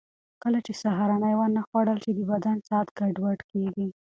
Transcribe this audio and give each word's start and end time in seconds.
کله 0.43 0.59
چې 0.65 0.71
سهارنۍ 0.83 1.33
ونه 1.37 1.61
خورل 1.67 1.97
شي، 2.03 2.11
د 2.15 2.21
بدن 2.31 2.57
ساعت 2.67 2.87
ګډوډ 2.97 3.39
کېږي. 3.51 3.87